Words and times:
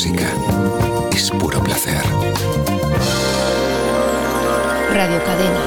música 0.00 0.32
es 1.12 1.30
puro 1.32 1.62
placer. 1.62 2.02
Radio 4.94 5.22
Cadena. 5.24 5.60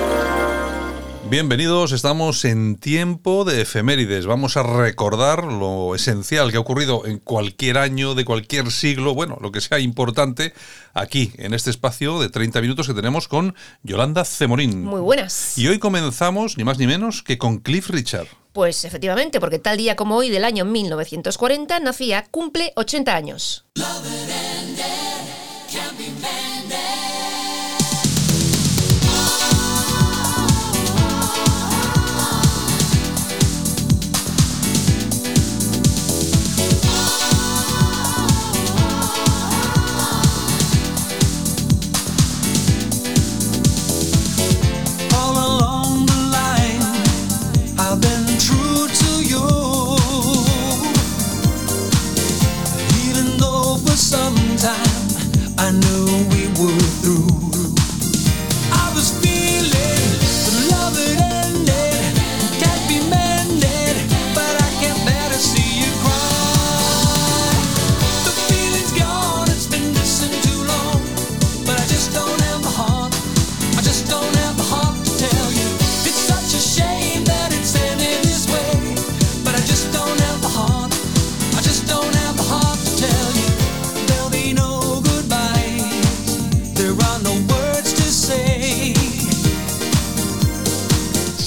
Bienvenidos, 1.29 1.91
estamos 1.91 2.43
en 2.43 2.77
tiempo 2.77 3.45
de 3.45 3.61
efemérides. 3.61 4.25
Vamos 4.25 4.57
a 4.57 4.63
recordar 4.63 5.43
lo 5.43 5.93
esencial 5.93 6.49
que 6.49 6.57
ha 6.57 6.61
ocurrido 6.61 7.05
en 7.05 7.19
cualquier 7.19 7.77
año, 7.77 8.15
de 8.15 8.25
cualquier 8.25 8.71
siglo, 8.71 9.13
bueno, 9.13 9.37
lo 9.39 9.51
que 9.51 9.61
sea 9.61 9.77
importante, 9.77 10.55
aquí, 10.95 11.31
en 11.37 11.53
este 11.53 11.69
espacio 11.69 12.19
de 12.19 12.29
30 12.29 12.59
minutos 12.61 12.87
que 12.87 12.95
tenemos 12.95 13.27
con 13.27 13.53
Yolanda 13.83 14.25
Cemorín. 14.25 14.83
Muy 14.83 15.01
buenas. 15.01 15.59
Y 15.59 15.67
hoy 15.67 15.77
comenzamos, 15.77 16.57
ni 16.57 16.63
más 16.63 16.79
ni 16.79 16.87
menos, 16.87 17.21
que 17.21 17.37
con 17.37 17.59
Cliff 17.59 17.91
Richard. 17.91 18.29
Pues 18.53 18.85
efectivamente, 18.85 19.39
porque 19.39 19.57
tal 19.57 19.77
día 19.77 19.95
como 19.95 20.15
hoy 20.15 20.29
del 20.29 20.45
año 20.45 20.63
1940 20.63 21.79
nacía, 21.79 22.25
cumple 22.29 22.71
80 22.75 23.15
años. 23.15 23.65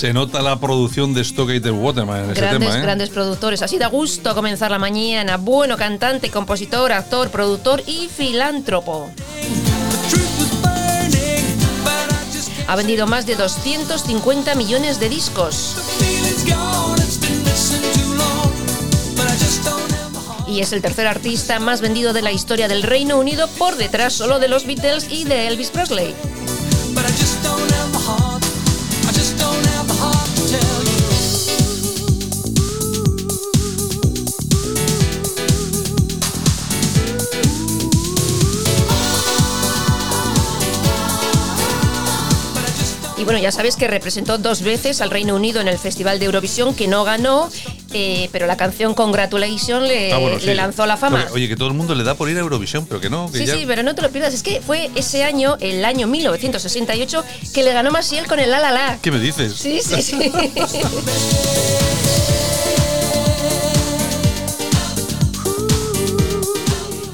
Se 0.06 0.12
nota 0.12 0.40
la 0.40 0.60
producción 0.60 1.14
de 1.14 1.24
Stockgater 1.24 1.72
Waterman 1.72 2.26
en 2.26 2.30
ese 2.30 2.40
Grandes, 2.40 2.68
tema, 2.68 2.78
¿eh? 2.78 2.80
grandes 2.80 3.10
productores. 3.10 3.60
Así 3.62 3.76
da 3.76 3.88
gusto 3.88 4.36
comenzar 4.36 4.70
la 4.70 4.78
mañana. 4.78 5.36
Bueno, 5.36 5.76
cantante, 5.76 6.30
compositor, 6.30 6.92
actor, 6.92 7.28
productor 7.30 7.82
y 7.88 8.06
filántropo. 8.06 9.10
Ha 12.68 12.76
vendido 12.76 13.08
más 13.08 13.26
de 13.26 13.34
250 13.34 14.54
millones 14.54 15.00
de 15.00 15.08
discos. 15.08 15.74
Y 20.46 20.60
es 20.60 20.72
el 20.72 20.82
tercer 20.82 21.08
artista 21.08 21.58
más 21.58 21.80
vendido 21.80 22.12
de 22.12 22.22
la 22.22 22.30
historia 22.30 22.68
del 22.68 22.84
Reino 22.84 23.18
Unido 23.18 23.48
por 23.58 23.74
detrás 23.74 24.12
solo 24.12 24.38
de 24.38 24.46
los 24.46 24.66
Beatles 24.66 25.08
y 25.10 25.24
de 25.24 25.48
Elvis 25.48 25.70
Presley. 25.70 26.14
Bueno, 43.26 43.38
ya 43.38 43.52
sabes 43.52 43.76
que 43.76 43.86
representó 43.88 44.38
dos 44.38 44.62
veces 44.62 45.02
al 45.02 45.10
Reino 45.10 45.34
Unido 45.36 45.60
en 45.60 45.68
el 45.68 45.78
Festival 45.78 46.18
de 46.18 46.24
Eurovisión, 46.24 46.74
que 46.74 46.88
no 46.88 47.04
ganó, 47.04 47.50
eh, 47.92 48.28
pero 48.32 48.46
la 48.46 48.56
canción 48.56 48.94
Congratulations 48.94 49.86
le, 49.86 50.12
Ah, 50.12 50.18
bueno, 50.18 50.38
sí. 50.40 50.46
le 50.46 50.54
lanzó 50.54 50.84
a 50.84 50.86
la 50.86 50.96
fama. 50.96 51.24
Oye, 51.26 51.32
oye, 51.34 51.48
que 51.48 51.56
todo 51.56 51.68
el 51.68 51.74
mundo 51.74 51.94
le 51.94 52.04
da 52.04 52.14
por 52.14 52.30
ir 52.30 52.36
a 52.36 52.40
Eurovisión, 52.40 52.86
pero 52.86 53.00
que 53.00 53.10
no, 53.10 53.30
que 53.30 53.38
Sí, 53.38 53.46
ya... 53.46 53.54
sí, 53.54 53.64
pero 53.66 53.82
no 53.82 53.94
te 53.94 54.00
lo 54.02 54.10
pierdas. 54.10 54.32
Es 54.32 54.42
que 54.42 54.60
fue 54.60 54.90
ese 54.94 55.24
año, 55.24 55.56
el 55.60 55.84
año 55.84 56.06
1968, 56.06 57.24
que 57.52 57.62
le 57.62 57.72
ganó 57.72 57.90
Maciel 57.90 58.26
con 58.26 58.38
el 58.38 58.50
La 58.50 58.60
La 58.60 58.70
La. 58.72 58.98
¿Qué 59.02 59.10
me 59.10 59.18
dices? 59.18 59.54
Sí, 59.54 59.80
sí, 59.82 60.00
sí. 60.00 60.16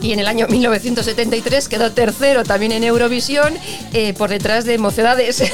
Y 0.03 0.13
en 0.13 0.19
el 0.19 0.27
año 0.27 0.49
1973 0.49 1.69
quedó 1.69 1.93
tercero 1.93 2.43
también 2.43 2.73
en 2.73 2.83
Eurovisión, 2.83 3.55
eh, 3.93 4.13
por 4.15 4.31
detrás 4.31 4.65
de 4.65 4.77
Mocedades. 4.77 5.43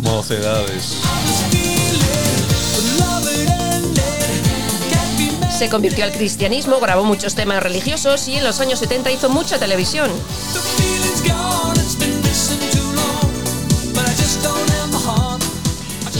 Mocedades. 0.00 0.96
Se 5.56 5.68
convirtió 5.68 6.04
al 6.04 6.12
cristianismo, 6.12 6.78
grabó 6.80 7.04
muchos 7.04 7.34
temas 7.34 7.62
religiosos 7.62 8.28
y 8.28 8.36
en 8.36 8.44
los 8.44 8.60
años 8.60 8.78
70 8.80 9.10
hizo 9.10 9.28
mucha 9.28 9.58
televisión. 9.58 10.10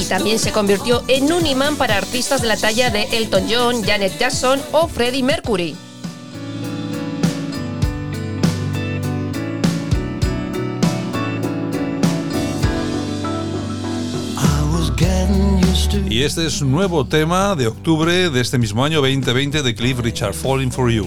También 0.08 0.38
se 0.38 0.52
convirtió 0.52 1.02
en 1.06 1.32
un 1.32 1.46
imán 1.46 1.76
para 1.76 1.96
artistas 1.96 2.40
de 2.40 2.48
la 2.48 2.56
talla 2.56 2.90
de 2.90 3.02
Elton 3.12 3.44
John, 3.48 3.84
Janet 3.84 4.18
Jackson 4.18 4.60
o 4.72 4.88
Freddie 4.88 5.22
Mercury. 5.22 5.76
Y 16.10 16.22
este 16.22 16.46
es 16.46 16.62
un 16.62 16.72
nuevo 16.72 17.06
tema 17.06 17.54
de 17.54 17.66
octubre 17.66 18.30
de 18.30 18.40
este 18.40 18.58
mismo 18.58 18.84
año 18.84 19.00
2020 19.00 19.62
de 19.62 19.74
Cliff 19.74 20.00
Richard, 20.00 20.34
Falling 20.34 20.72
for 20.72 20.90
You. 20.90 21.04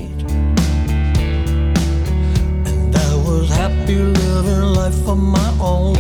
And 2.66 2.96
I 2.96 3.16
was 3.16 3.50
happy 3.50 3.96
living 3.96 4.74
life 4.74 5.08
on 5.08 5.20
my 5.20 5.52
own 5.60 5.98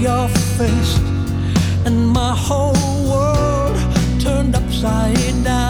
your 0.00 0.28
face, 0.28 0.98
and 1.84 2.08
my 2.08 2.34
whole 2.34 2.72
world 3.06 3.76
turned 4.18 4.56
upside 4.56 5.44
down. 5.44 5.69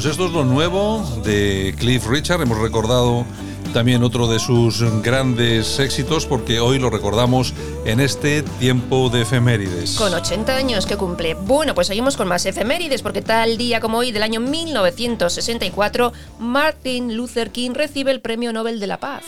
Pues 0.00 0.12
esto 0.12 0.24
es 0.24 0.32
lo 0.32 0.46
nuevo 0.46 1.04
de 1.26 1.74
Cliff 1.78 2.06
Richard. 2.06 2.40
Hemos 2.40 2.56
recordado 2.56 3.26
también 3.74 4.02
otro 4.02 4.28
de 4.28 4.38
sus 4.38 4.82
grandes 5.02 5.78
éxitos 5.78 6.24
porque 6.24 6.58
hoy 6.58 6.78
lo 6.78 6.88
recordamos 6.88 7.52
en 7.84 8.00
este 8.00 8.42
tiempo 8.42 9.10
de 9.10 9.20
efemérides. 9.20 9.96
Con 9.96 10.14
80 10.14 10.56
años 10.56 10.86
que 10.86 10.96
cumple. 10.96 11.34
Bueno, 11.34 11.74
pues 11.74 11.88
seguimos 11.88 12.16
con 12.16 12.28
más 12.28 12.46
efemérides 12.46 13.02
porque 13.02 13.20
tal 13.20 13.58
día 13.58 13.80
como 13.80 13.98
hoy 13.98 14.10
del 14.10 14.22
año 14.22 14.40
1964, 14.40 16.14
Martin 16.38 17.14
Luther 17.14 17.50
King 17.50 17.72
recibe 17.74 18.10
el 18.10 18.22
Premio 18.22 18.54
Nobel 18.54 18.80
de 18.80 18.86
la 18.86 18.96
Paz. 18.96 19.24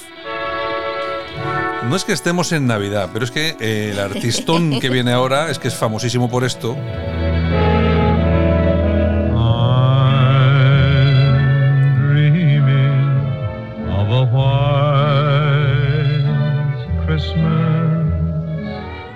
No 1.87 1.95
es 1.95 2.05
que 2.05 2.15
estemos 2.15 2.51
en 2.53 2.67
Navidad, 2.67 3.11
pero 3.13 3.27
es 3.27 3.31
que 3.31 3.57
eh, 3.61 3.91
el 3.93 3.99
artistón 3.99 4.81
que 4.81 4.89
viene 4.89 5.13
ahora 5.13 5.51
es 5.51 5.59
que 5.59 5.69
es 5.69 5.75
famosísimo 5.75 6.31
por 6.31 6.45
esto. 6.45 6.75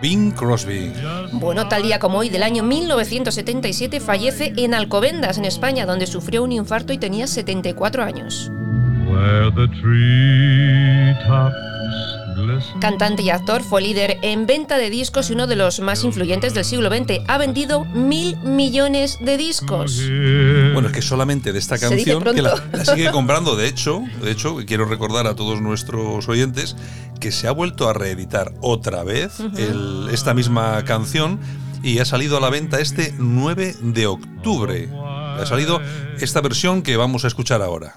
Bing 0.00 0.32
Crosby. 0.32 0.92
Bueno, 1.32 1.68
tal 1.68 1.82
día 1.82 1.98
como 1.98 2.18
hoy 2.18 2.28
del 2.28 2.42
año 2.42 2.62
1977 2.62 4.00
fallece 4.00 4.52
en 4.56 4.74
Alcobendas, 4.74 5.38
en 5.38 5.44
España, 5.44 5.86
donde 5.86 6.06
sufrió 6.06 6.42
un 6.42 6.52
infarto 6.52 6.92
y 6.92 6.98
tenía 6.98 7.26
74 7.26 8.02
años. 8.02 8.50
Where 9.08 9.50
the 9.52 9.66
glisten. 9.82 11.75
Cantante 12.80 13.22
y 13.22 13.30
actor, 13.30 13.62
fue 13.62 13.82
líder 13.82 14.18
en 14.22 14.46
venta 14.46 14.78
de 14.78 14.90
discos 14.90 15.30
y 15.30 15.32
uno 15.34 15.46
de 15.46 15.56
los 15.56 15.80
más 15.80 16.04
influyentes 16.04 16.54
del 16.54 16.64
siglo 16.64 16.88
XX. 16.88 17.20
Ha 17.28 17.38
vendido 17.38 17.84
mil 17.84 18.36
millones 18.38 19.18
de 19.20 19.36
discos. 19.36 20.00
Bueno, 20.72 20.88
es 20.88 20.94
que 20.94 21.02
solamente 21.02 21.52
de 21.52 21.58
esta 21.58 21.78
canción 21.78 22.22
que 22.22 22.42
la, 22.42 22.84
sigue 22.84 23.10
comprando. 23.10 23.56
De 23.56 23.66
hecho, 23.68 24.02
de 24.22 24.30
hecho, 24.30 24.56
quiero 24.66 24.84
recordar 24.86 25.26
a 25.26 25.34
todos 25.34 25.60
nuestros 25.60 26.28
oyentes 26.28 26.76
que 27.20 27.32
se 27.32 27.48
ha 27.48 27.52
vuelto 27.52 27.88
a 27.88 27.92
reeditar 27.92 28.52
otra 28.60 29.02
vez 29.04 29.40
el- 29.56 30.08
esta 30.12 30.34
misma 30.34 30.84
canción 30.84 31.40
y 31.82 31.98
ha 31.98 32.04
salido 32.04 32.36
a 32.36 32.40
la 32.40 32.50
venta 32.50 32.80
este 32.80 33.14
9 33.18 33.74
de 33.80 34.06
octubre. 34.06 34.88
Ha 34.92 35.44
salido 35.46 35.80
esta 36.20 36.40
versión 36.40 36.82
que 36.82 36.96
vamos 36.96 37.24
a 37.24 37.28
escuchar 37.28 37.62
ahora. 37.62 37.96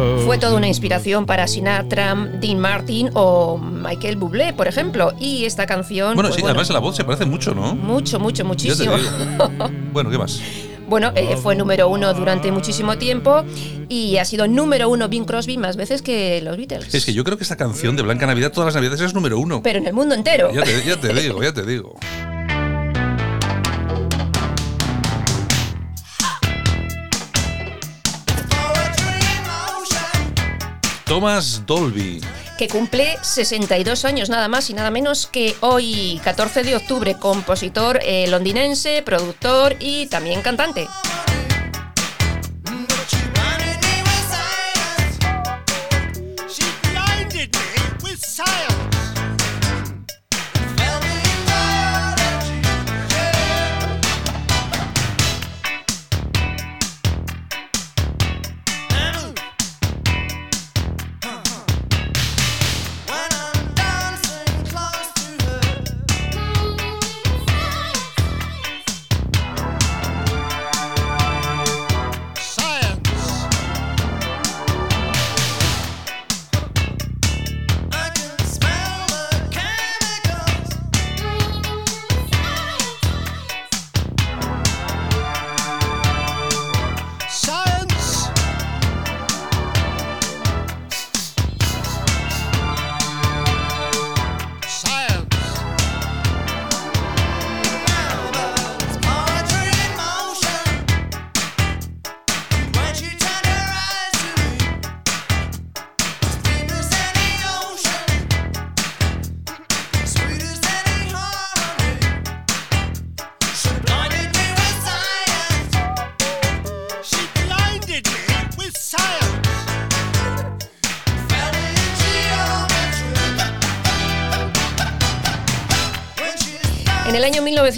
Toda 0.41 0.55
una 0.55 0.67
inspiración 0.67 1.27
para 1.27 1.47
Sinatra, 1.47 2.15
Dean 2.39 2.57
Martin 2.57 3.11
o 3.13 3.59
Michael 3.59 4.15
Bublé, 4.15 4.53
por 4.53 4.67
ejemplo. 4.67 5.13
Y 5.19 5.45
esta 5.45 5.67
canción. 5.67 6.15
Bueno, 6.15 6.29
pues, 6.29 6.41
sí, 6.41 6.43
además 6.43 6.67
la 6.71 6.79
voz 6.79 6.95
se 6.95 7.03
parece 7.03 7.25
mucho, 7.25 7.53
¿no? 7.53 7.75
Mucho, 7.75 8.19
mucho, 8.19 8.43
muchísimo. 8.43 8.93
Bueno, 9.93 10.09
¿qué 10.09 10.17
más? 10.17 10.41
Bueno, 10.87 11.11
eh, 11.15 11.37
fue 11.37 11.55
número 11.55 11.89
uno 11.89 12.11
durante 12.15 12.51
muchísimo 12.51 12.97
tiempo 12.97 13.43
y 13.87 14.17
ha 14.17 14.25
sido 14.25 14.47
número 14.47 14.89
uno 14.89 15.09
Bing 15.09 15.25
Crosby 15.25 15.57
más 15.57 15.75
veces 15.77 16.01
que 16.01 16.41
los 16.41 16.57
Beatles. 16.57 16.91
Es 16.91 17.05
que 17.05 17.13
yo 17.13 17.23
creo 17.23 17.37
que 17.37 17.43
esta 17.43 17.55
canción 17.55 17.95
de 17.95 18.01
Blanca 18.01 18.25
Navidad 18.25 18.51
todas 18.51 18.65
las 18.65 18.75
Navidades 18.75 19.01
es 19.01 19.13
número 19.13 19.37
uno. 19.37 19.61
Pero 19.61 19.77
en 19.77 19.85
el 19.85 19.93
mundo 19.93 20.15
entero. 20.15 20.51
Ya 20.51 20.63
te, 20.63 20.83
ya 20.83 20.99
te 20.99 21.13
digo, 21.13 21.43
ya 21.43 21.53
te 21.53 21.63
digo. 21.63 21.95
Thomas 31.11 31.63
Dolby. 31.65 32.21
que 32.57 32.69
cumple 32.69 33.17
62 33.21 34.05
años 34.05 34.29
nada 34.29 34.47
más 34.47 34.69
y 34.69 34.73
nada 34.73 34.91
menos 34.91 35.27
que 35.27 35.57
hoy, 35.59 36.21
14 36.23 36.63
de 36.63 36.77
octubre, 36.77 37.15
compositor 37.15 37.99
eh, 38.01 38.27
londinense, 38.29 39.01
productor 39.03 39.75
y 39.81 40.05
también 40.05 40.41
cantante. 40.41 40.87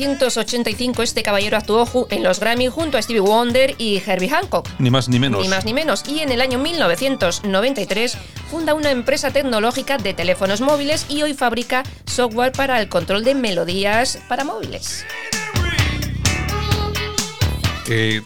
1985 0.04 1.02
este 1.02 1.24
caballero 1.24 1.56
actuó 1.56 2.08
en 2.10 2.24
los 2.24 2.40
Grammy 2.40 2.68
junto 2.68 2.98
a 2.98 3.02
Stevie 3.02 3.22
Wonder 3.22 3.76
y 3.78 4.02
Herbie 4.06 4.28
Hancock. 4.30 4.68
Ni 4.78 4.90
más 4.90 5.08
ni 5.08 5.18
menos. 5.18 5.42
Ni 5.42 5.48
más 5.48 5.64
ni 5.64 5.74
menos. 5.74 6.04
Y 6.08 6.20
en 6.20 6.32
el 6.32 6.42
año 6.42 6.60
1993 6.60 8.18
funda 8.52 8.74
una 8.74 8.92
empresa 8.92 9.32
tecnológica 9.32 9.98
de 9.98 10.14
teléfonos 10.14 10.60
móviles 10.60 11.06
y 11.08 11.22
hoy 11.22 11.34
fabrica 11.34 11.84
software 12.06 12.52
para 12.52 12.82
el 12.82 12.90
control 12.90 13.24
de 13.24 13.34
melodías 13.34 14.20
para 14.28 14.44
móviles. 14.44 15.06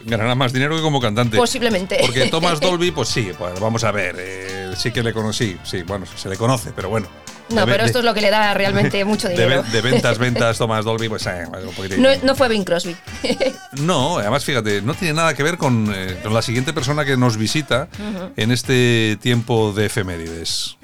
Ganará 0.06 0.34
más 0.34 0.54
dinero 0.54 0.76
que 0.76 0.82
como 0.82 1.00
cantante. 1.00 1.38
Posiblemente. 1.38 1.98
Porque 2.02 2.28
Thomas 2.28 2.60
Dolby, 2.62 2.92
pues 2.92 3.10
sí, 3.10 3.32
pues 3.38 3.60
vamos 3.60 3.84
a 3.84 3.92
ver. 3.92 4.16
eh, 4.18 4.72
sí 4.76 4.92
que 4.92 5.04
le 5.04 5.14
conocí, 5.14 5.58
sí, 5.64 5.84
bueno, 5.84 6.06
se 6.16 6.30
le 6.30 6.38
conoce, 6.38 6.72
pero 6.76 6.90
bueno. 6.90 7.08
No, 7.50 7.66
De- 7.66 7.72
pero 7.72 7.84
de- 7.84 7.88
esto 7.88 8.00
es 8.00 8.06
lo 8.06 8.14
que 8.14 8.22
le 8.22 8.30
da 8.30 8.54
realmente 8.54 9.04
mucho 9.06 9.28
de, 9.30 9.36
dinero. 9.36 9.64
de 9.64 9.82
ventas, 9.82 10.18
ventas, 10.18 10.58
Thomas 10.60 10.84
Dolby, 10.84 11.08
pues 11.10 11.26
eh, 11.28 11.46
un 11.66 11.74
poquitín. 11.74 12.02
No, 12.02 12.10
no 12.24 12.36
fue 12.36 12.48
Bing 12.50 12.64
Crosby. 12.66 12.96
No, 13.80 14.18
además 14.18 14.44
fíjate, 14.44 14.82
no 14.82 14.94
tiene 14.96 15.14
nada 15.14 15.34
que 15.34 15.44
ver 15.44 15.58
con, 15.58 15.94
eh, 15.96 16.18
con 16.24 16.34
la 16.34 16.42
siguiente 16.42 16.74
persona 16.74 17.06
que 17.06 17.16
nos 17.16 17.38
visita 17.38 17.88
en 18.36 18.52
este 18.52 19.18
tiempo 19.22 19.72
de 19.72 19.86
efemérides. 19.86 20.78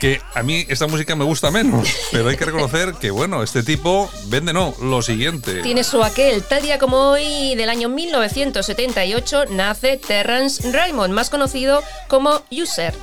Que 0.00 0.22
a 0.34 0.42
mí 0.42 0.64
esta 0.70 0.86
música 0.86 1.14
me 1.14 1.24
gusta 1.24 1.50
menos, 1.50 1.86
pero 2.10 2.30
hay 2.30 2.36
que 2.38 2.46
reconocer 2.46 2.94
que, 2.94 3.10
bueno, 3.10 3.42
este 3.42 3.62
tipo 3.62 4.10
vende, 4.28 4.54
no, 4.54 4.74
lo 4.80 5.02
siguiente. 5.02 5.60
Tiene 5.60 5.84
su 5.84 6.02
aquel. 6.02 6.42
Tal 6.42 6.62
día 6.62 6.78
como 6.78 6.96
hoy 7.10 7.54
del 7.54 7.68
año 7.68 7.90
1978 7.90 9.44
nace 9.50 9.98
Terrence 9.98 10.72
Raymond, 10.72 11.12
más 11.12 11.28
conocido 11.28 11.82
como 12.08 12.40
User. 12.50 12.94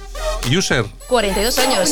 User. 0.51 0.85
42 1.07 1.59
años. 1.59 1.91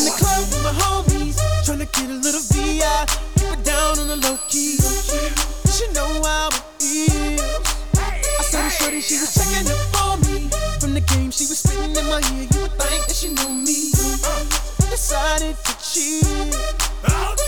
She 11.35 11.43
was 11.47 11.59
spitting 11.59 11.97
in 11.97 12.05
my 12.05 12.15
ear. 12.15 12.47
You 12.49 12.61
would 12.61 12.71
think 12.79 13.07
that 13.07 13.13
she 13.13 13.27
me. 13.27 14.64
Decided 14.95 15.57
to 15.65 15.73
cheat. 15.83 16.23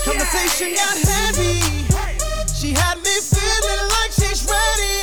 Conversation 0.04 0.74
got 0.74 0.98
heavy. 0.98 1.62
She 2.54 2.74
had 2.74 2.98
me 2.98 3.20
feeling 3.24 3.88
like 3.88 4.12
she's 4.12 4.44
ready 4.44 4.97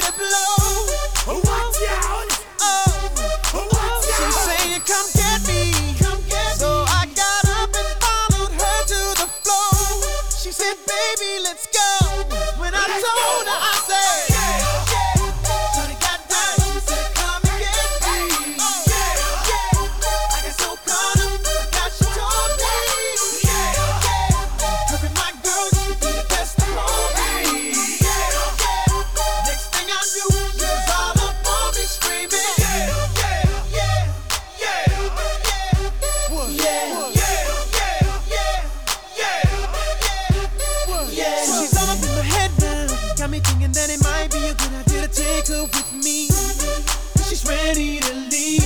with 45.74 45.92
me. 46.04 46.28
She's 47.28 47.44
ready 47.46 48.00
to 48.00 48.14
leave. 48.32 48.64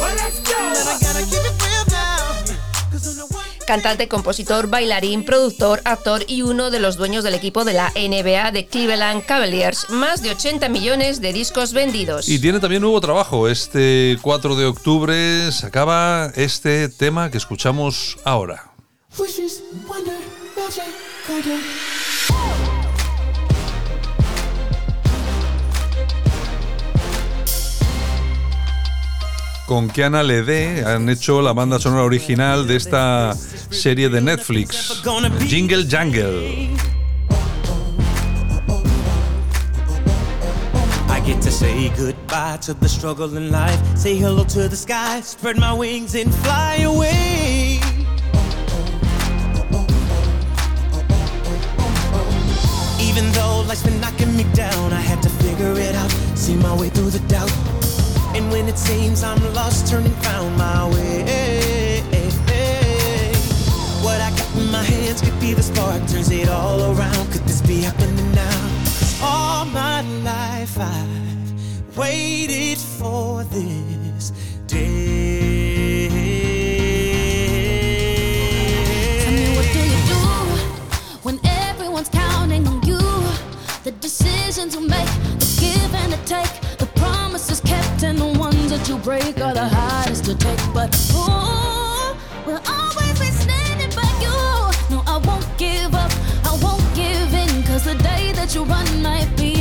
Well, 0.00 0.14
let's 0.16 0.40
go. 0.40 0.56
And 0.56 0.88
I 0.88 0.98
gotta 1.00 1.24
keep 1.24 1.40
it 1.40 1.62
real 1.62 1.84
now. 1.90 2.90
'Cause 2.90 3.06
I'm 3.08 3.16
the 3.16 3.24
one. 3.34 3.40
Cantante, 3.66 4.08
compositor, 4.08 4.66
bailarín, 4.66 5.24
productor, 5.24 5.80
actor 5.84 6.24
y 6.26 6.42
uno 6.42 6.70
de 6.70 6.80
los 6.80 6.96
dueños 6.96 7.22
del 7.22 7.34
equipo 7.34 7.64
de 7.64 7.72
la 7.74 7.92
NBA 7.94 8.50
de 8.50 8.66
Cleveland 8.66 9.24
Cavaliers. 9.24 9.88
Más 9.90 10.22
de 10.22 10.30
80 10.30 10.68
millones 10.68 11.20
de 11.20 11.32
discos 11.32 11.72
vendidos. 11.72 12.28
Y 12.28 12.40
tiene 12.40 12.58
también 12.58 12.82
nuevo 12.82 13.00
trabajo. 13.00 13.48
Este 13.48 14.18
4 14.22 14.56
de 14.56 14.66
octubre 14.66 15.52
sacaba 15.52 16.32
este 16.34 16.88
tema 16.88 17.30
que 17.30 17.38
escuchamos 17.38 18.16
ahora. 18.24 18.72
Wishes, 19.16 19.62
wonder, 19.86 20.18
magic, 20.56 21.99
Con 29.70 29.86
Kiana 29.86 30.24
Lede 30.24 30.84
han 30.84 31.08
hecho 31.08 31.40
la 31.40 31.52
banda 31.52 31.78
sonora 31.78 32.02
original 32.02 32.66
de 32.66 32.74
esta 32.74 33.36
serie 33.70 34.08
de 34.08 34.20
Netflix, 34.20 35.00
Jingle 35.46 35.86
Jangle. 35.88 36.70
Get 41.24 41.40
to 41.42 41.52
say 41.52 41.88
goodbye 41.96 42.56
to 42.62 42.74
the 42.74 42.88
struggle 42.88 43.36
in 43.36 43.52
life. 43.52 43.78
Say 43.94 44.16
hello 44.16 44.42
to 44.42 44.68
the 44.68 44.74
sky, 44.74 45.20
spread 45.20 45.56
my 45.56 45.72
wings 45.72 46.16
and 46.16 46.34
fly 46.34 46.82
away. 46.82 47.78
Even 52.98 53.30
though 53.34 53.62
life's 53.68 53.84
been 53.84 54.00
knocking 54.00 54.36
me 54.36 54.42
down, 54.52 54.92
I 54.92 55.00
had 55.00 55.22
to 55.22 55.28
figure 55.28 55.78
it 55.78 55.94
out, 55.94 56.10
see 56.34 56.56
my 56.56 56.74
way 56.76 56.88
through 56.88 57.10
the 57.10 57.20
doubt. 57.28 57.79
And 58.40 58.50
when 58.50 58.68
it 58.68 58.78
seems 58.78 59.22
I'm 59.22 59.38
lost, 59.52 59.88
turning 59.88 60.14
found 60.22 60.56
my 60.56 60.88
way. 60.88 62.00
What 64.00 64.18
I 64.18 64.30
got 64.30 64.56
in 64.56 64.70
my 64.72 64.82
hands 64.82 65.20
could 65.20 65.38
be 65.38 65.52
the 65.52 65.62
spark, 65.62 66.00
turns 66.08 66.30
it 66.30 66.48
all 66.48 66.80
around. 66.90 67.30
Could 67.32 67.44
this 67.44 67.60
be 67.60 67.82
happening 67.82 68.32
now? 68.32 68.70
'Cause 68.98 69.14
all 69.22 69.66
my 69.66 70.00
life 70.24 70.78
I've 70.78 71.96
waited 71.98 72.78
for 72.78 73.44
this 73.44 74.32
day. 74.66 76.08
Tell 79.22 79.34
me 79.34 79.54
what 79.54 79.66
do 79.76 79.80
you 79.92 80.00
do 80.14 80.20
when 81.26 81.38
everyone's 81.44 82.08
counting 82.08 82.66
on 82.66 82.80
you? 82.86 83.02
The 83.84 83.92
decisions 83.92 84.74
you 84.74 84.80
make, 84.80 85.12
the 85.38 85.46
give 85.60 85.94
and 85.94 86.10
the 86.14 86.20
take, 86.24 86.54
that 88.80 88.88
you 88.88 88.98
break 88.98 89.38
are 89.40 89.52
the 89.52 89.68
hardest 89.68 90.24
to 90.24 90.34
take. 90.34 90.60
But 90.72 90.94
ooh, 91.12 92.16
we'll 92.46 92.62
always 92.66 93.18
be 93.18 93.26
standing 93.26 93.90
by 93.94 94.10
you. 94.24 94.36
No, 94.90 95.02
I 95.06 95.18
won't 95.18 95.46
give 95.58 95.94
up, 95.94 96.12
I 96.44 96.58
won't 96.62 96.84
give 96.94 97.34
in, 97.34 97.62
cause 97.64 97.84
the 97.84 97.94
day 97.96 98.32
that 98.32 98.54
you 98.54 98.64
run 98.64 99.02
might 99.02 99.30
be 99.36 99.59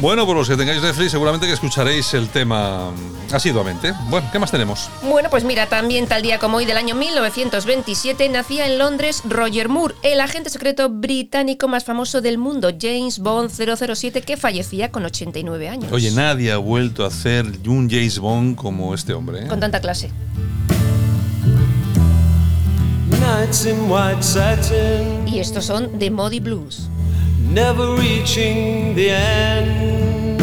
Bueno, 0.00 0.24
por 0.24 0.34
los 0.34 0.48
que 0.48 0.56
tengáis 0.56 0.80
Netflix, 0.80 1.10
seguramente 1.10 1.46
que 1.46 1.52
escucharéis 1.52 2.14
el 2.14 2.30
tema 2.30 2.90
asiduamente. 3.30 3.92
Bueno, 4.08 4.26
¿qué 4.32 4.38
más 4.38 4.50
tenemos? 4.50 4.88
Bueno, 5.02 5.28
pues 5.28 5.44
mira, 5.44 5.66
también 5.66 6.06
tal 6.06 6.22
día 6.22 6.38
como 6.38 6.56
hoy 6.56 6.64
del 6.64 6.78
año 6.78 6.94
1927 6.94 8.26
nacía 8.30 8.64
en 8.64 8.78
Londres 8.78 9.20
Roger 9.28 9.68
Moore, 9.68 9.94
el 10.02 10.22
agente 10.22 10.48
secreto 10.48 10.88
británico 10.88 11.68
más 11.68 11.84
famoso 11.84 12.22
del 12.22 12.38
mundo, 12.38 12.70
James 12.80 13.18
Bond 13.18 13.50
007, 13.50 14.22
que 14.22 14.38
fallecía 14.38 14.90
con 14.90 15.04
89 15.04 15.68
años. 15.68 15.92
Oye, 15.92 16.10
nadie 16.12 16.50
ha 16.50 16.56
vuelto 16.56 17.04
a 17.04 17.08
hacer 17.08 17.44
un 17.66 17.90
James 17.90 18.18
Bond 18.18 18.56
como 18.56 18.94
este 18.94 19.12
hombre. 19.12 19.44
¿eh? 19.44 19.48
Con 19.48 19.60
tanta 19.60 19.80
clase. 19.80 20.10
Y 25.26 25.38
estos 25.38 25.64
son 25.66 25.98
The 25.98 26.10
Modi 26.10 26.40
Blues. 26.40 26.88
Never 27.50 27.96
reaching 27.96 28.94
the 28.94 29.10
end. 29.10 30.40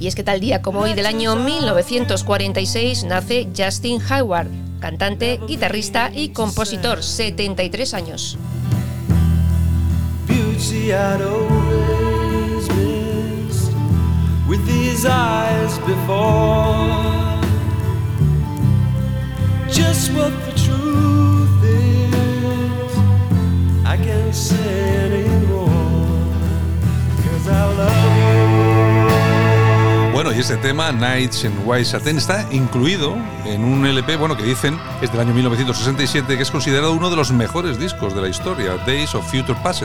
Y 0.00 0.06
es 0.06 0.14
que 0.14 0.22
tal 0.22 0.38
día 0.40 0.62
como 0.62 0.80
hoy 0.80 0.94
del 0.94 1.06
año 1.06 1.34
1946 1.34 3.04
nace 3.04 3.48
Justin 3.56 4.00
Hayward, 4.08 4.46
cantante, 4.80 5.40
guitarrista 5.46 6.10
y 6.14 6.28
compositor, 6.28 7.02
73 7.02 7.94
años. 7.94 8.38
Beauty 10.28 10.92
I'd 10.92 11.20
always 11.20 12.68
missed 12.76 13.72
with 14.48 14.64
these 14.66 15.04
eyes 15.04 15.78
before. 15.80 17.08
Just 19.68 20.12
what 20.12 20.32
the 20.46 20.52
truth 20.52 21.64
is, 21.64 22.96
I 23.84 23.96
can't 23.96 24.34
say 24.34 24.96
anymore. 25.06 25.37
Bueno, 30.12 30.32
y 30.32 30.40
este 30.40 30.56
tema, 30.56 30.90
Nights 30.90 31.44
in 31.44 31.52
White 31.64 31.84
Satin, 31.84 32.18
está 32.18 32.44
incluido 32.50 33.16
en 33.44 33.62
un 33.62 33.86
LP, 33.86 34.16
bueno, 34.16 34.36
que 34.36 34.42
dicen 34.42 34.76
es 35.00 35.12
del 35.12 35.20
año 35.20 35.32
1967, 35.32 36.36
que 36.36 36.42
es 36.42 36.50
considerado 36.50 36.92
uno 36.92 37.08
de 37.08 37.14
los 37.14 37.30
mejores 37.30 37.78
discos 37.78 38.16
de 38.16 38.22
la 38.22 38.28
historia, 38.28 38.76
Days 38.84 39.14
of 39.14 39.24
Future 39.30 39.56
Past. 39.62 39.84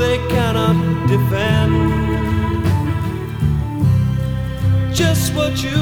They 0.00 0.16
cannot 0.28 0.76
defend. 1.08 1.72
Just 4.94 5.34
what 5.34 5.62
you 5.62 5.79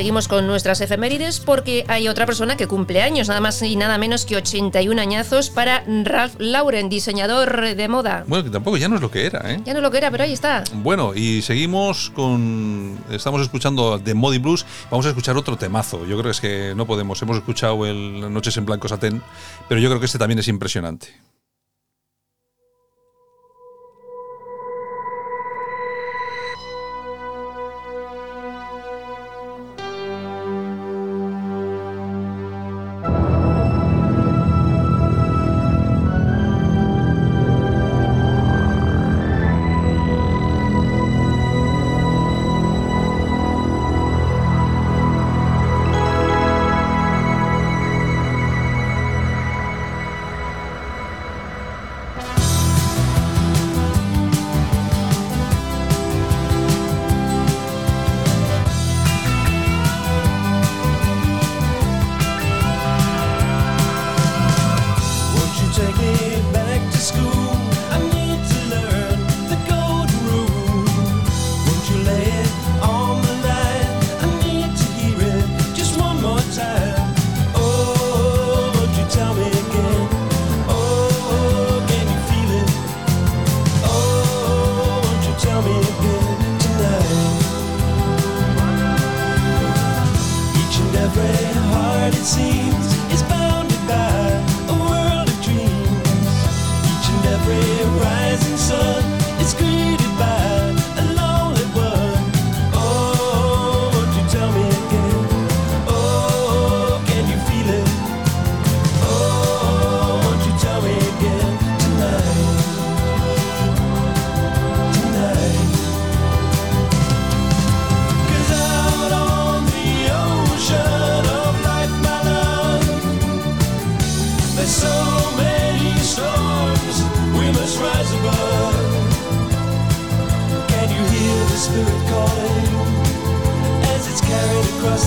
seguimos 0.00 0.28
con 0.28 0.46
nuestras 0.46 0.80
efemérides 0.80 1.40
porque 1.40 1.84
hay 1.86 2.08
otra 2.08 2.24
persona 2.24 2.56
que 2.56 2.66
cumple 2.66 3.02
años, 3.02 3.28
nada 3.28 3.42
más 3.42 3.60
y 3.60 3.76
nada 3.76 3.98
menos 3.98 4.24
que 4.24 4.34
81 4.34 4.98
añazos 4.98 5.50
para 5.50 5.84
Ralph 6.04 6.36
Lauren, 6.38 6.88
diseñador 6.88 7.74
de 7.74 7.86
moda. 7.86 8.24
Bueno, 8.26 8.44
que 8.44 8.48
tampoco 8.48 8.78
ya 8.78 8.88
no 8.88 8.94
es 8.94 9.02
lo 9.02 9.10
que 9.10 9.26
era, 9.26 9.52
¿eh? 9.52 9.60
Ya 9.62 9.74
no 9.74 9.82
lo 9.82 9.90
que 9.90 9.98
era, 9.98 10.10
pero 10.10 10.24
ahí 10.24 10.32
está. 10.32 10.64
Bueno, 10.72 11.12
y 11.14 11.42
seguimos 11.42 12.08
con. 12.14 12.98
Estamos 13.10 13.42
escuchando 13.42 14.00
The 14.00 14.14
Modi 14.14 14.38
Blues. 14.38 14.64
Vamos 14.90 15.04
a 15.04 15.10
escuchar 15.10 15.36
otro 15.36 15.58
temazo. 15.58 16.06
Yo 16.06 16.16
creo 16.16 16.22
que 16.22 16.30
es 16.30 16.40
que 16.40 16.72
no 16.74 16.86
podemos. 16.86 17.20
Hemos 17.20 17.36
escuchado 17.36 17.84
el 17.84 18.32
Noches 18.32 18.56
en 18.56 18.64
Blanco 18.64 18.88
Satén, 18.88 19.20
pero 19.68 19.82
yo 19.82 19.90
creo 19.90 20.00
que 20.00 20.06
este 20.06 20.16
también 20.16 20.38
es 20.38 20.48
impresionante. 20.48 21.08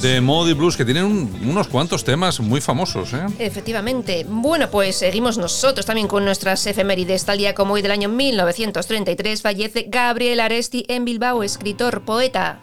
voice. 0.00 0.08
De 0.08 0.20
Modi 0.20 0.52
Blues, 0.54 0.76
que 0.76 0.84
tienen 0.84 1.04
un- 1.04 1.40
unos 1.48 1.68
cuantos 1.68 2.04
temas 2.04 2.40
muy 2.40 2.60
famosos, 2.60 3.12
¿eh? 3.12 3.26
Efectivamente. 3.38 4.26
Bueno, 4.28 4.70
pues 4.70 4.96
seguimos 4.96 5.38
nosotros 5.38 5.86
también 5.86 6.08
con 6.08 6.24
nuestras 6.24 6.66
efemérides. 6.66 7.24
Tal 7.24 7.38
día 7.38 7.54
como 7.54 7.74
hoy 7.74 7.82
del 7.82 7.92
año 7.92 8.08
1933 8.08 9.42
fallece 9.42 9.86
Gabriel 9.88 10.40
Aresti 10.40 10.84
en 10.88 11.04
Bilbao, 11.04 11.42
escritor, 11.42 12.02
poeta. 12.02 12.60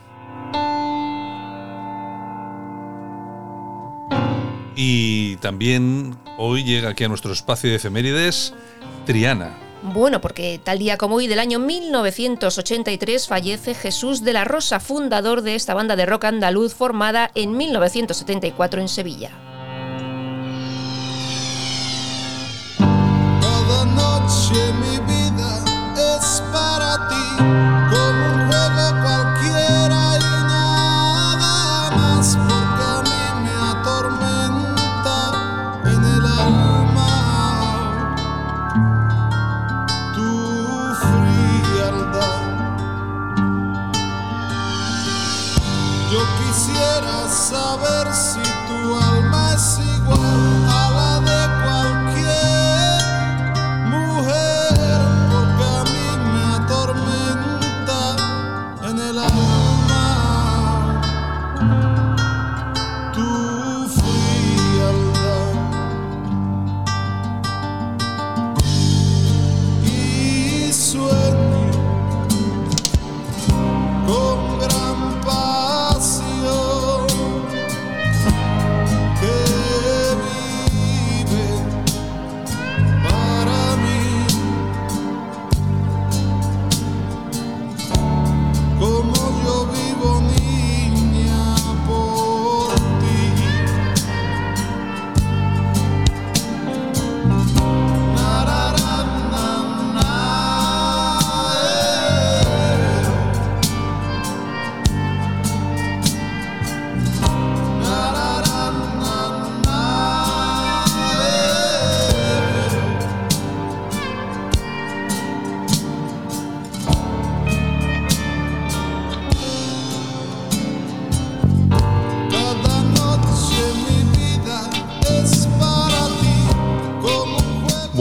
Y 4.76 5.38
también 5.38 6.16
hoy 6.38 6.64
llega 6.64 6.90
aquí 6.90 7.04
a 7.04 7.08
nuestro 7.08 7.34
espacio 7.34 7.70
de 7.70 7.78
efemérides 7.78 8.54
Triana. 9.06 9.58
Bueno, 9.84 10.22
porque 10.22 10.60
tal 10.64 10.80
día 10.80 10.98
como 10.98 11.16
hoy 11.16 11.28
del 11.28 11.40
año 11.40 11.60
1983 11.60 13.28
fallece 13.28 13.74
Jesús 13.74 14.24
de 14.24 14.34
la 14.34 14.44
Rosa, 14.44 14.80
fundador 14.80 15.44
de 15.44 15.56
esta 15.56 15.74
banda 15.74 15.96
de 15.96 16.06
rock 16.06 16.26
andaluz 16.26 16.74
formada 16.74 17.32
en 17.36 17.56
1974 17.56 18.82
en 18.82 18.88
Sevilla. 18.88 19.32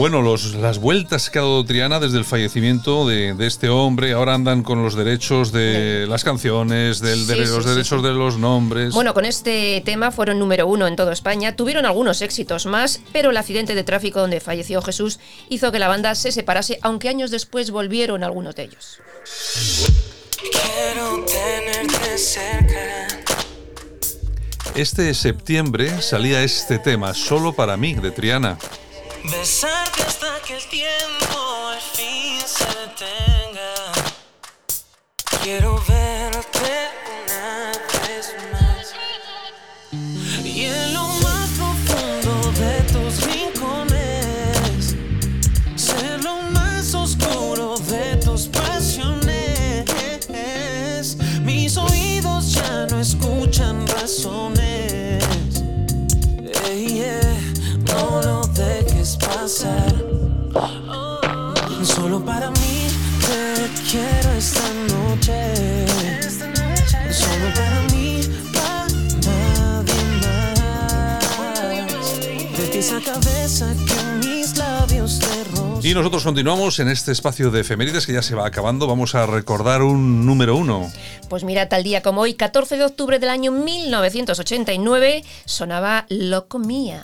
Bueno, 0.09 0.21
los, 0.21 0.55
las 0.55 0.79
vueltas 0.79 1.29
que 1.29 1.37
ha 1.37 1.41
dado 1.41 1.65
Triana 1.65 1.99
desde 1.99 2.17
el 2.17 2.23
fallecimiento 2.23 3.05
de, 3.05 3.33
de 3.33 3.45
este 3.45 3.67
hombre, 3.67 4.13
ahora 4.13 4.35
andan 4.35 4.63
con 4.63 4.81
los 4.81 4.95
derechos 4.95 5.51
de 5.51 6.05
las 6.07 6.23
canciones, 6.23 7.01
del, 7.01 7.27
de 7.27 7.35
Sí, 7.35 7.45
sí, 7.45 7.51
los 7.51 7.65
sí, 7.65 7.69
derechos 7.71 7.99
sí. 7.99 8.07
de 8.07 8.13
los 8.13 8.37
nombres. 8.37 8.93
Bueno, 8.93 9.13
con 9.13 9.25
este 9.25 9.81
tema 9.83 10.11
fueron 10.11 10.39
número 10.39 10.65
uno 10.65 10.87
en 10.87 10.95
toda 10.95 11.11
España, 11.11 11.57
tuvieron 11.57 11.85
algunos 11.85 12.21
éxitos 12.21 12.65
más, 12.67 13.01
pero 13.11 13.31
el 13.31 13.35
accidente 13.35 13.75
de 13.75 13.83
tráfico 13.83 14.21
donde 14.21 14.39
falleció 14.39 14.81
Jesús 14.81 15.19
hizo 15.49 15.73
que 15.73 15.79
la 15.79 15.89
banda 15.89 16.15
se 16.15 16.31
separase, 16.31 16.79
aunque 16.83 17.09
años 17.09 17.29
después 17.29 17.69
volvieron 17.69 18.23
algunos 18.23 18.55
de 18.55 18.63
ellos. 18.63 19.01
Quiero 20.39 21.25
tenerte 21.25 22.17
cerca. 22.17 23.07
Este 24.73 25.13
septiembre 25.13 26.01
salía 26.01 26.43
este 26.43 26.79
tema, 26.79 27.13
solo 27.13 27.51
para 27.51 27.75
mí, 27.75 27.93
de 27.95 28.11
Triana. 28.11 28.57
Besarte 29.31 30.03
hasta 30.03 30.39
que 30.41 30.55
el 30.55 30.63
tiempo 30.67 31.67
al 31.67 31.81
fin 31.81 32.39
se 32.45 32.65
detenga. 32.65 33.73
Quiero 35.43 35.75
verte 35.79 35.96
esa 72.77 73.01
cabeza 73.01 73.73
que 73.87 74.27
mis 74.27 74.55
labios 74.55 75.17
te 75.17 75.43
rozan. 75.45 75.79
Y 75.81 75.95
nosotros 75.95 76.23
continuamos 76.23 76.79
en 76.79 76.89
este 76.89 77.11
espacio 77.11 77.49
de 77.49 77.61
efemérides 77.61 78.05
que 78.05 78.13
ya 78.13 78.21
se 78.21 78.35
va 78.35 78.45
acabando. 78.45 78.85
Vamos 78.85 79.15
a 79.15 79.25
recordar 79.25 79.81
un 79.81 80.27
número 80.27 80.55
uno. 80.55 80.91
Pues 81.27 81.43
mira, 81.43 81.69
tal 81.69 81.83
día 81.83 82.03
como 82.03 82.21
hoy, 82.21 82.35
14 82.35 82.77
de 82.77 82.85
octubre 82.85 83.17
del 83.17 83.29
año 83.29 83.51
1989, 83.51 85.23
sonaba 85.45 86.05
Loco 86.09 86.59
Mía. 86.59 87.01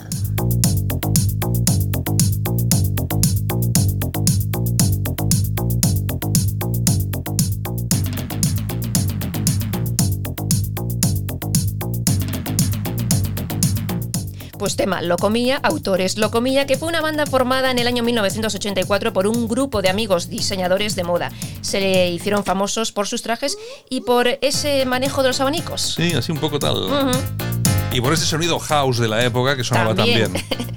Pues 14.64 14.78
tema 14.78 15.02
Locomía, 15.02 15.60
autores 15.62 16.18
Locomía, 16.18 16.66
que 16.66 16.78
fue 16.78 16.88
una 16.88 17.02
banda 17.02 17.26
formada 17.26 17.70
en 17.70 17.80
el 17.80 17.88
año 17.88 18.02
1984 18.02 19.12
por 19.12 19.28
un 19.28 19.50
grupo 19.50 19.82
de 19.82 19.90
amigos 19.90 20.30
diseñadores 20.30 20.96
de 20.96 21.04
moda. 21.04 21.34
Se 21.60 21.82
le 21.82 22.12
hicieron 22.12 22.46
famosos 22.46 22.94
por 22.94 23.06
sus 23.06 23.22
trajes 23.22 23.58
y 23.90 24.00
por 24.00 24.26
ese 24.40 24.86
manejo 24.86 25.22
de 25.22 25.28
los 25.28 25.42
abanicos. 25.42 25.96
Sí, 25.98 26.14
así 26.14 26.32
un 26.32 26.38
poco 26.38 26.60
tal. 26.60 26.78
Y 27.92 28.00
por 28.00 28.14
ese 28.14 28.26
sonido 28.26 28.58
house 28.58 29.00
de 29.00 29.10
la 29.10 29.26
época 29.26 29.58
que 29.58 29.66
sonaba 29.66 29.94
tan 29.94 30.06
También. 30.06 30.32
bien. 30.32 30.46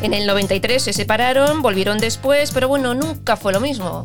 En 0.00 0.12
el 0.12 0.26
93 0.26 0.82
se 0.82 0.92
separaron, 0.92 1.62
volvieron 1.62 1.96
después, 1.96 2.52
pero 2.52 2.68
bueno, 2.68 2.94
nunca 2.94 3.36
fue 3.36 3.54
lo 3.54 3.60
mismo. 3.60 4.02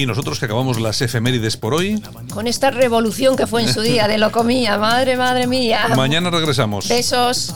Y 0.00 0.06
nosotros 0.06 0.38
que 0.38 0.46
acabamos 0.46 0.80
las 0.80 1.02
efemérides 1.02 1.58
por 1.58 1.74
hoy. 1.74 2.02
Con 2.32 2.46
esta 2.46 2.70
revolución 2.70 3.36
que 3.36 3.46
fue 3.46 3.60
en 3.60 3.74
su 3.74 3.82
día 3.82 4.08
de 4.08 4.16
lo 4.16 4.32
comía, 4.32 4.78
madre, 4.78 5.18
madre 5.18 5.46
mía. 5.46 5.88
Mañana 5.94 6.30
regresamos. 6.30 6.88
Besos. 6.88 7.54